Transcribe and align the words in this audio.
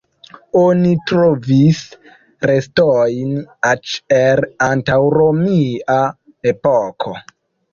Oni 0.59 0.93
trovis 1.11 1.81
restojn 2.51 3.35
eĉ 3.75 3.93
el 4.23 4.43
antaŭromia 4.69 6.01
epoko. 6.55 7.19